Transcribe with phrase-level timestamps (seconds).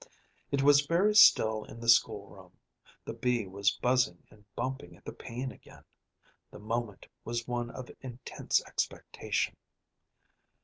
[0.49, 2.53] It was very still in the school room;
[3.05, 5.83] the bee was buzzing and bumping at the pane again;
[6.49, 9.55] the moment was one of intense expectation.